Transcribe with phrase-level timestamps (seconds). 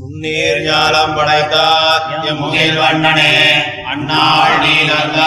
[0.00, 2.04] முன்னேர் ஞாலம் படைத்தார்.
[2.40, 3.32] முகில் வண்ணனே
[3.90, 5.18] அந்நாள் நீலங்க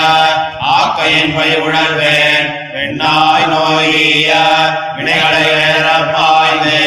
[0.76, 2.48] ஆக்கையின் பை உணர்வேன்.
[2.74, 4.32] பெண்ணாய் நோயிய
[4.96, 6.80] வினைகளை வேறப்பாய்ந்து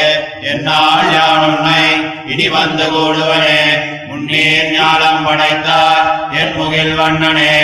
[0.52, 1.84] என்னால் யான் உன்னை
[2.26, 3.60] இனி வந்து கூடுவனே.
[4.08, 6.06] முன்னேர் ஞானம் படைத்தார்.
[6.40, 7.54] என் முகில் வண்ணனே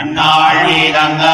[0.00, 1.24] அந்நாள் நீ தந்த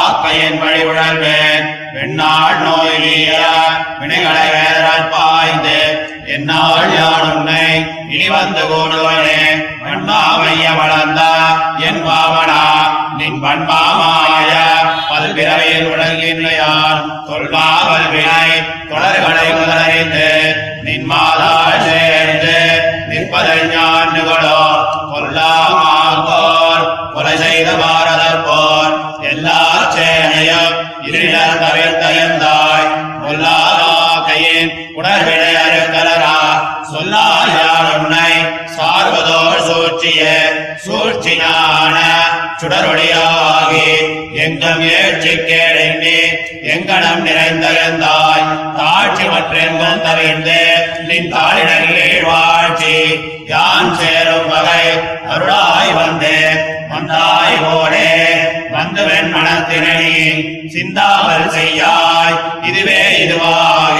[0.00, 1.66] ஆக்கையின் வழி உணர்வேன்.
[1.94, 3.32] பெண்ணாள் நோயிலிய
[4.00, 5.78] வினைகளை வேறால் பாய்ந்து
[6.26, 7.64] என்னால் யான் உன்னை
[8.08, 9.40] இனி வந்து கூடுவனே?
[9.82, 11.22] வன்மாமைய வளர்ந்த
[11.88, 12.60] என் பாவனா
[13.16, 14.52] நின் பண்பாமாய
[15.10, 18.48] பல்பிறவையில் உலகின்றையான் தொல்பாவல் வினை
[18.90, 20.28] தொடர்களை முதலறிந்து
[20.82, 21.52] நின் மாதா
[21.86, 22.56] சேர்ந்து
[23.08, 24.53] நிற்பதை ஞானுகளோ கொல்லாமாங்கோர்
[35.14, 36.36] கொல்லாதாகையின் உணர்வினை அருக்கலரா
[37.96, 38.32] உன்னை
[38.76, 40.22] சார்வதோர் சூழ்ச்சிய
[40.84, 41.96] சூழ்ச்சி ஞான
[42.60, 43.88] சுடரொடியாகி
[44.36, 46.18] எங்கும் ஏழ்ச்சி கேடெண்ணி
[46.64, 48.44] எங்கனம் நிறைந்தயந்தாய்.
[48.78, 50.58] தாட்சி மற்றெங்கும் தவிர்ந்து
[51.08, 52.96] நின் தாளிடங்களில் வாழ்ச்சி
[53.48, 54.84] யான் சேரும் வகை
[55.28, 56.38] அருளாய் வந்தே
[56.88, 58.08] வந்தாய் போலே
[58.70, 60.00] வந்துவன் மனத்தினை
[60.68, 62.38] சிந்தாமல் செய்யாய்.
[62.62, 63.98] இதுவே இதுவாக.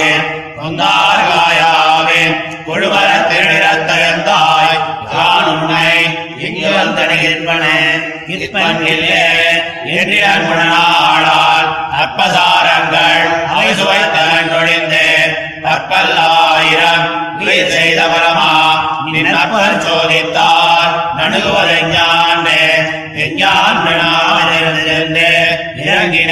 [0.65, 2.35] கொந்தார்காயாவின்
[2.67, 4.77] கொழுவர திருநிறத்தகந்தாய்
[5.13, 5.97] நான் உன்னை
[6.37, 7.79] இங்கு வந்தடைகின்றனே.
[8.27, 9.25] இருப்பன்கில்லே
[9.85, 15.33] என்றிடன் குணநாளால் அற்பசாரங்கள் அவை சுவைத்தன் தொழிந்து.
[15.63, 18.51] பற்பல்லாயிரம் இவை செய்த பரமா
[19.11, 19.35] நின்
[19.85, 21.17] சோதித்தார்.
[21.17, 22.63] நணுகுவதை ஞானே
[23.13, 24.81] விஞ்ஞானிருந்து
[25.85, 26.23] இறங்கி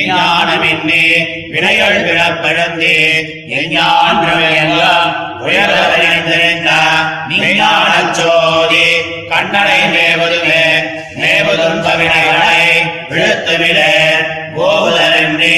[0.00, 1.02] நெஞ்சே
[1.50, 2.94] வினைகள் பிறப்பெழுந்தி.
[3.48, 4.18] எஞ்ஞான்
[5.40, 6.70] உயர்ந்த
[7.28, 8.86] நீஞான சோதி
[9.28, 10.64] கண்ணனை மேவதுமே.
[11.16, 12.60] மேவதும் கவினைகளை
[13.10, 13.80] விழுத்துவிட.
[14.56, 15.56] கோவுதலென்றே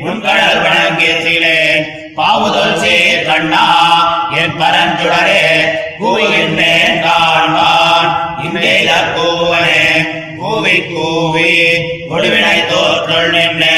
[0.00, 1.84] முன்கடல் வணங்கியத்திலேன்
[2.14, 3.64] பாவுதல் சே கண்ணா
[4.30, 5.44] என் பரஞ்சுடரே
[6.00, 8.08] கூவுகின்றேன் காண்பான்
[8.44, 9.82] இங்கே கூவனே
[10.36, 11.52] கூவி கூவி
[12.10, 13.77] ஒளிவினை தோற்றுள் நின்றேன்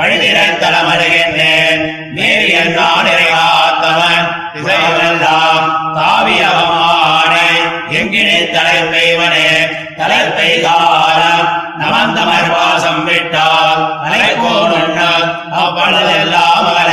[0.00, 5.66] பலகாலம் வழிதிறன் தளமருகின்றேன் நேரியன் நாடிரை காத்தவன் திசைகளெல்லாம்
[5.96, 7.48] தாவியவமானை
[7.90, 9.48] எங்கினே தலைப்பெய்வனே.
[9.96, 11.48] தலைப்பை காலம்
[11.80, 15.26] நமந்தமர் வாசம் விட்டால் அலைப்போனுண்ணல்
[15.62, 16.90] அவ்வளதெல்லாம் அகல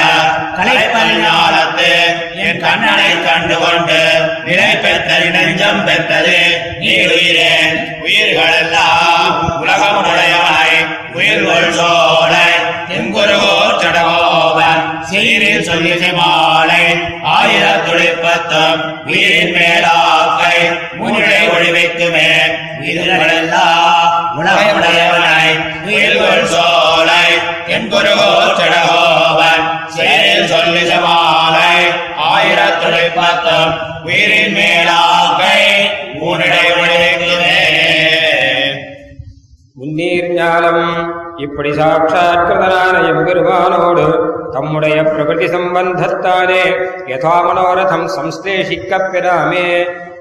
[0.57, 1.91] கலைப்பல் ஞானத்து
[2.45, 4.01] என் கண்ணனை கண்டு கொண்டு
[4.45, 6.37] நிலை பெற்றது நெஞ்சம் பெற்றது.
[6.79, 7.75] நீ உயிரேன்.
[8.01, 8.96] உயிர்களெல்லாம்
[15.59, 16.81] சீரில் சொல்லி மாலை
[17.29, 20.57] ஆயிரத்துளிப்பத்தும் உயிரின் மேலாக்கை
[20.97, 22.27] முன்னிலை ஒழிவைக்குமே
[24.37, 25.47] உணவை உடையவனை
[25.83, 27.25] உயிர்கள் சோலை
[27.69, 31.73] என் குருகோ சடகோவன் சேரில் சொல்லி மாலை
[32.27, 33.73] ஆயிரத்துளிப்பத்தும்
[34.05, 35.59] உயிரின் மேலாக்கை
[36.19, 37.59] முன்னிலை ஒழிவைக்குமே
[39.77, 40.85] முன்னீர் ஞானம்
[41.37, 44.07] இப்படி சாட்சாத்கிருதனான எம்பெருமானோடு
[44.57, 46.61] தம்முடைய பிரகிருதி சம்பந்தத்தானே
[47.07, 48.55] யதா மனோரதம் சம்ஸ்தே
[49.13, 49.65] பெறாமே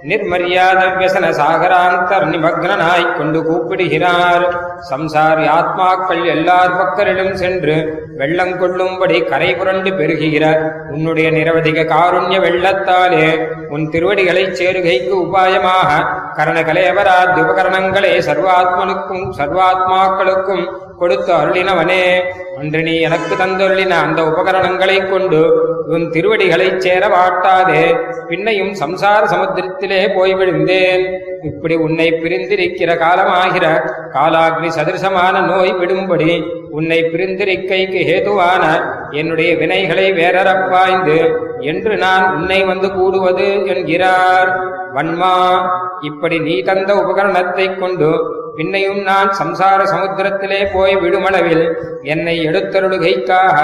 [0.02, 4.44] நிர்மரியாத வியசன சாகராந்தர் நிமக்னாய் கொண்டு கூப்பிடுகிறார்.
[4.90, 7.76] சம்சாரி ஆத்மாக்கள் எல்லார் பக்கரிலும் சென்று
[8.16, 10.44] வெள்ளம் கொள்ளும்படி கரை புரண்டு பெருகுகிற
[10.90, 13.26] உன்னுடைய நிரவதிக காருண்ய வெள்ளத்தாலே
[13.68, 15.90] உன் திருவடிகளைச் சேருகைக்கு உபாயமாக
[16.36, 20.64] கரணகலேவராத் உபகரணங்களே சர்வாத்மனுக்கும் சர்வாத்மாக்களுக்கும்
[20.98, 22.20] கொடுத்து அருளினவனே.
[22.58, 27.96] அன்று நீ எனக்கு தந்தருளின அந்த உபகரணங்களைக் கொண்டு உன் திருவடிகளைச் சேர மாட்டாதே
[28.28, 31.20] பின்னையும் சம்சார சமுத்திரத்திலே போய் விழுந்தேன்.
[31.42, 41.96] இப்படி உன்னை பிரிந்திருக்கிற காலமாகிற காலாக்னி சதிருசமான நோய் விடும்படி உன்னை பிரிந்திருக்கைக்கு ஹேதுவான என்னுடைய வினைகளை வேறறப்பாய்ந்து என்று
[41.96, 44.84] நான் உன்னை வந்து கூடுவது என்கிறார்.
[44.96, 45.32] வன்மா.
[46.00, 48.08] இப்படி நீ தந்த உபகரணத்தைக் கொண்டு
[48.56, 51.64] பின்னையும் நான் சம்சார சமுத்திரத்திலே போய் விடுமளவில்
[52.02, 53.56] என்னை எடுத்தருளுகைக்காக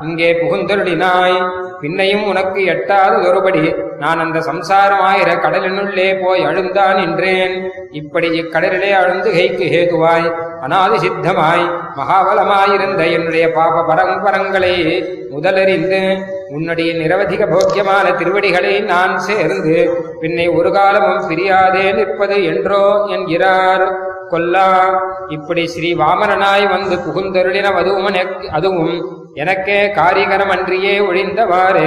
[0.00, 1.36] இங்கே புகுந்தருளினாய்.
[1.80, 3.62] பின்னையும் உனக்கு எட்டாததொருபடி
[3.98, 7.54] நான் அந்த சம்சாரமாயிர கடலினுள்ளே போய் அழுந்தான் என்றேன்
[7.90, 10.26] இப்படி இக்கடலிலே அழுந்து கைக்கு ஹேதுவாய்
[10.60, 11.64] அனாதி சித்தமாய்
[11.98, 14.74] மகாபலமாயிருந்த என்னுடைய பாப பரம்பரங்களை
[15.30, 16.00] முதலறிந்து
[16.56, 19.74] உன்னுடைய நிரவதிக போக்கியமான திருவடிகளை நான் சேர்ந்து
[20.20, 23.84] பின்னை ஒரு காலமும் பிரியாதே நிற்பது என்றோ என்கிறார்.
[24.32, 24.68] கொல்லா
[25.28, 28.18] இப்படி ஸ்ரீ வாமனனாய் வந்து புகுந்தருளின அதுவும்
[28.58, 28.94] அதுவும்
[29.34, 31.86] எனக்கே காரிகரமன்றியே ஒழிந்தவாறு.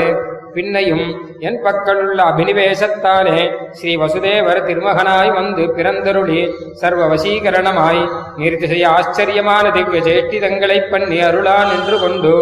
[0.55, 1.05] பின்னையும்
[1.39, 3.37] என் பக்கலுள்ள அபினிவேசத்தாலே
[3.71, 6.41] ஸ்ரீ வசுதேவர் திருமகனாய் வந்து பிறந்தருளி
[6.81, 8.01] சர்வ வசீகரணமாய்
[8.41, 12.33] நிர்திசைய ஆச்சரியமான திவ்ய சேஷ்டிதங்களைப் பண்ணி அருளா நின்று கொண்டு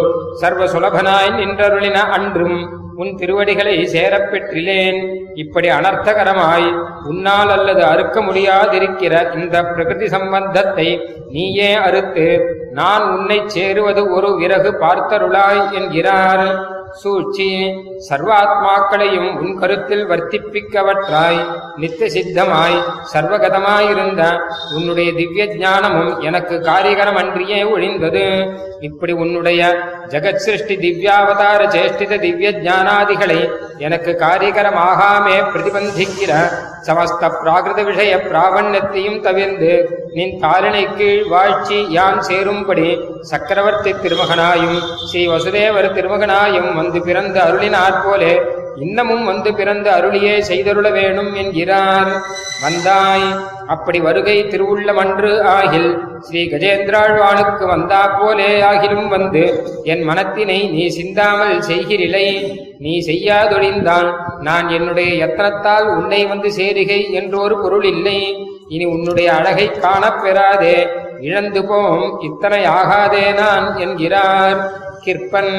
[0.42, 2.58] சர்வ சுலபனாய் நின்றருளின அன்றும்
[3.02, 4.98] உன் திருவடிகளை சேரப் பெற்றிலேன்.
[5.34, 6.66] இப்படி அனர்த்தகரமாய்
[7.10, 10.88] உன்னால் அல்லது அறுக்க முடியாதிருக்கிற இந்த பிரகிருதி சம்பந்தத்தை
[11.34, 12.26] நீயே அறுத்து
[12.72, 16.44] நான் உன்னைச் சேருவது ஒரு விறகு பார்த்தருளாய் என்கிறார்.
[16.94, 17.48] சூழ்ச்சி
[18.08, 21.40] சர்வாத்மாக்களையும் உன் கருத்தில் வர்த்திப்பிக்கவற்றாய்
[21.76, 22.78] நித்திய சித்தமாய்
[23.12, 24.22] சர்வகதமாயிருந்த
[24.74, 28.26] உன்னுடைய திவ்ய ஞானமும் எனக்கு காரிகரமன்றியே ஒழிந்தது.
[28.80, 29.60] இப்படி உன்னுடைய
[30.08, 36.32] ஜெகத் சிருஷ்டி திவ்யாவதார சேஷ்டித திவ்ய ஞானாதிகளை எனக்கு காரிகரமாகாமே பிரதிபந்திக்கிற
[36.86, 39.72] சமஸ்த பிராகிருத விஷய பிராவண்யத்தையும் தவிர்ந்து
[40.16, 42.86] நின் காலனை கீழ் வாழ்ச்சி யான் சேரும்படி
[43.30, 44.78] சக்கரவர்த்தி திருமகனாயும்
[45.08, 48.32] ஸ்ரீ வசுதேவர் திருமகனாயும் வந்து பிறந்த அருளினாற் போலே
[48.84, 52.10] இன்னமும் வந்து பிறந்த அருளியே செய்தருள வேணும் என்கிறார்.
[52.64, 53.26] வந்தாய்
[53.74, 55.90] அப்படி வருகை திருவுள்ளமன்று ஆகில்
[56.26, 59.42] ஸ்ரீ கஜேந்திராழ்வானுக்கு வந்தா போலே ஆகிலும் வந்து
[59.92, 62.26] என் மனத்தினை நீ சிந்தாமல் செய்கிறிலை
[62.84, 64.10] நீ செய்யாதொழிந்தான்
[64.48, 68.18] நான் என்னுடைய யத்தனத்தால் உன்னை வந்து சேருகை என்றொரு பொருள் இல்லை.
[68.70, 70.76] இனி உன்னுடைய அழகை காணப்பெறாதே.
[71.20, 74.58] இழந்து போம் இத்தனை ஆகாதே நான் என்கிறார்.
[75.04, 75.54] கிற்பன்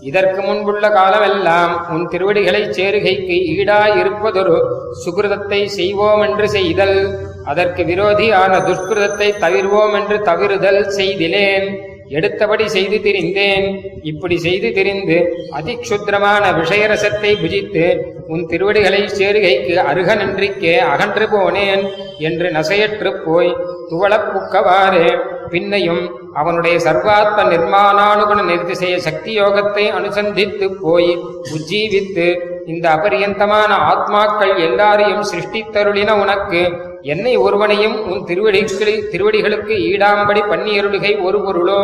[0.00, 4.56] இதற்கு முன்புள்ள காலமெல்லாம் உன் திருவடிகளைச் சேருகைக்கு ஈடாயிருப்பதொரு
[5.02, 6.98] சுகிருதத்தை செய்வோம் என்று செய்தல்
[7.44, 11.68] அதற்கு விரோதியான துஷ்கிருதத்தை தவிர்வோம் என்று தவிருதல் செய்திலேன்
[12.10, 13.66] எடுத்தபடி செய்து திரிந்தேன்.
[14.02, 15.18] இப்படி செய்து திரிந்து
[15.52, 17.86] அதிக்ஷுத்திரமான விஷயரசத்தை புஜித்து
[18.28, 21.84] உன் திருவடிகளை சேருகைக்கு அருக நன்றிக்கே அகன்று போனேன்
[22.18, 23.50] என்று நசையற்றுப் போய்
[23.90, 25.06] துவளப்புக்கவாறு
[25.50, 26.04] பின்னையும்
[26.34, 31.10] அவனுடைய சர்வாத்ம நிர்மாணானுகுண நிர்திசைய சக்தி யோகத்தை அனுசந்தித்து போய்
[31.56, 36.60] உஜ்ஜீவித்து இந்த அபரியந்தமான ஆத்மாக்கள் எல்லாரையும் சிருஷ்டித்தருளின உனக்கு
[37.02, 41.82] என்னை ஒருவனையும் உன் திருவடிகளி திருவடிகளுக்கு ஈடாம்படி பண்ணியருளுகை ஒரு பொருளோ?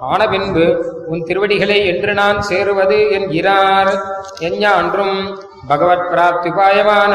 [0.00, 0.66] ஆன பின்பு
[1.06, 3.92] உன் திருவடிகளை என்று நான் சேருவது என்கிறார்
[4.40, 5.16] எஞ்ஞான்றும்
[5.68, 7.12] பகவத் பிராப்திபாயமான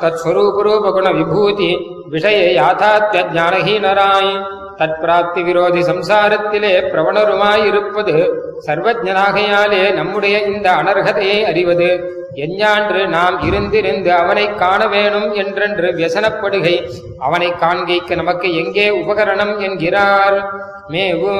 [0.00, 1.72] தத் ஸ்வரூபரூபகுண விபூதி
[2.10, 4.32] விஷய யாதாத்ய ஞானஹீனராய்
[4.80, 8.14] தற்பிராப்தி விரோதி சம்சாரத்திலே பிரவணருமாயிருப்பது
[8.66, 11.88] சர்வஜனாகையாலே நம்முடைய இந்த அனர்ஹதையை அறிவது.
[12.38, 20.54] எஞ்ஞான்று நாம் இருந்திருந்து அவனைக் காண வேணும் என்றென்று வியசனப்படுகை அவனை காண்கைக்கு நமக்கு எங்கே உபகரணம் என்கிறார்?
[20.88, 21.34] மேவு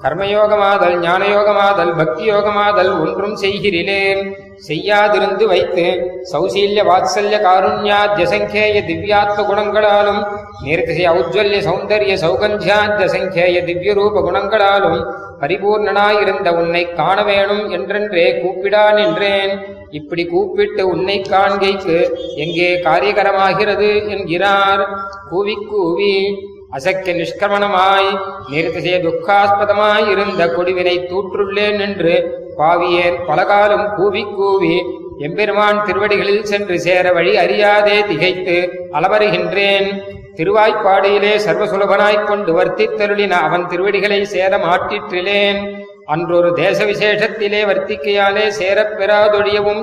[0.00, 4.22] கர்மயோகமாதல் ஞானயோகமாதல் பக்தி யோகமாதல் ஒன்றும் செய்கிறேன்
[4.68, 5.84] செய்யாதிருந்து வைத்து
[6.32, 10.20] சௌசீல்ய வாத்சல்ய காருண்யாத்ய சங்கேய திவ்யாத்ம குணங்களாலும்
[10.64, 15.00] நிர்திசய ஔஜ்வல்ய சௌந்தர்ய சௌகந்தியாத்ய சங்கேய திவ்ய ரூப குணங்களாலும்
[15.42, 19.52] பரிபூர்ணனாயிருந்த உன்னை காண வேணும் என்றென்றே கூப்பிடா நின்றேன்.
[19.90, 21.96] இப்படி கூப்பிட்டு உன்னை காண்கைக்கு
[22.44, 24.82] எங்கே காரியகரமாகிறது என்கிறார்.
[25.30, 26.14] கூவி கூவி
[26.72, 28.08] அசக்கிய நிஷ்கிரமணமாய்
[28.50, 32.14] நிறுத்திசைய துக்காஸ்பதமாய் இருந்த கொடுவினை தூற்றுள்ளேன் என்று
[32.58, 34.76] பாவியேன் பலகாலம் கூவி கூவி
[35.18, 38.56] எம்பெருமான் திருவடிகளில் சென்று சேர வழி அறியாதே திகைத்து
[38.92, 39.88] அலவருகின்றேன்.
[40.36, 45.60] திருவாய்ப்பாடியிலே சர்வசுலபனாய்க் கொண்டு வர்த்தித்தருளின அவன் திருவடிகளை சேர மாட்டிற்றிலேன்
[46.06, 49.82] அன்றொரு தேச விசேஷத்திலே வர்த்திக்கையாலே சேரப் பெறாதொழியவும்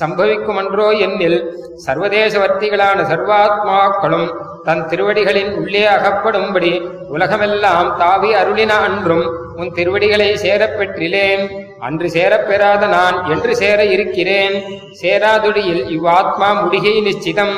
[0.00, 1.38] சம்பவிக்குமன்றோ என்னில்
[1.86, 4.28] சர்வதேசவர்த்திகளான சர்வாத்மாக்களும்
[4.66, 6.72] தன் திருவடிகளின் உள்ளே அகப்படும்படி
[7.14, 9.24] உலகமெல்லாம் தாவி அருளின அன்றும்
[9.60, 11.42] உன் திருவடிகளை சேரப்பெற்றிலேன்.
[11.86, 14.56] அன்று சேரப்பெறாத நான் என்று சேர இருக்கிறேன்.
[15.00, 17.54] சேராதுடியில் இவ்வாத்மா முடிகை நிச்சிதம்.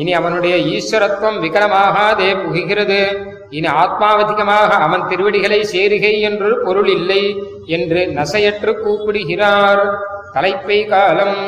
[0.00, 3.00] இனி அவனுடைய ஈஸ்வரத்துவம் விகலமாகாதே புகுகிறது.
[3.58, 7.22] இனி ஆத்மாவதிகமாக அவன் திருவடிகளை சேருகை என்று பொருள் இல்லை
[7.76, 9.82] என்று நசையற்று கூப்பிடுகிறார்.
[10.34, 11.38] தலைப்பை காலம்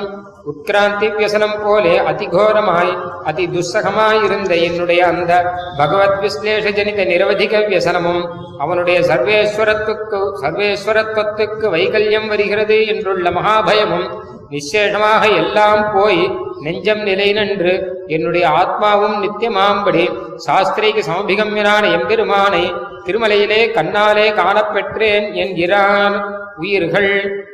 [0.47, 2.92] உட்கிராந்தி வியசனம் போலே அதிகோரமாய்
[3.25, 5.32] அதி துஸ்ஸகமாயிருந்த என்னுடைய அந்த
[5.76, 8.23] பகவத் விஸ்லேஷ ஜனித நிரவதிக வியசனமும்
[8.59, 14.09] அவனுடைய சர்வேஸ்வரத்துக்கு சர்வேஸ்வரத்துவத்துக்கு வைகல்யம் வருகிறது என்றுள்ள மகாபயமும்
[14.50, 16.23] நிச்சேஷமாக எல்லாம் போய்
[16.61, 20.04] நெஞ்சம் நிலை நின்று என்னுடைய ஆத்மாவும் நித்தியமாம்படி
[20.37, 22.64] சாஸ்திரிக்கு சமபிகம்யனான எம்பெருமானை
[23.04, 26.16] திருமலையிலே கண்ணாலே காணப்பெற்றேன் என்கிறான்.
[26.56, 27.12] உயிர்கள்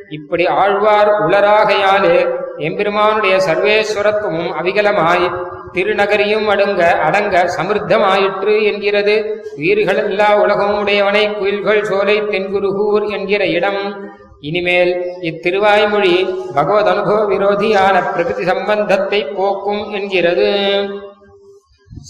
[0.09, 2.17] இப்படி ஆழ்வார் உளராகையாலே
[2.57, 5.31] எம்பெருமானுடைய சர்வேஸ்வரத்துவமும் அவிகலமாய்
[5.73, 9.43] திருநகரியும் அடங்க அடங்க சமிருத்தமாயிற்று என்கிறது.
[9.57, 14.07] உயிர்கள் எல்லா உலகமும் உடையவனை குயில்கள் சோலை தென்குருகூர் என்கிற இடம்.
[14.39, 20.49] இனிமேல் இத்திருவாய்மொழி பகவத் அனுபவ விரோதியான பிரகிருதி சம்பந்தத்தை போக்கும் என்கிறது.